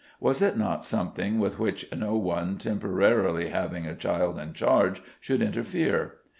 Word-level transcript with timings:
Was 0.19 0.41
it 0.41 0.57
not 0.57 0.83
something 0.83 1.37
with 1.37 1.59
which 1.59 1.85
no 1.95 2.15
one 2.15 2.57
temporarily 2.57 3.49
having 3.49 3.85
a 3.85 3.93
child 3.93 4.39
in 4.39 4.53
charge 4.53 4.99
should 5.19 5.43
interfere? 5.43 6.15